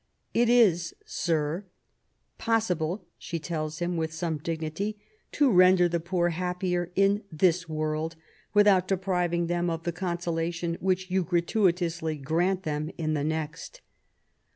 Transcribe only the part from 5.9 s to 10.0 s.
poor happier in this worlds without depriving them of the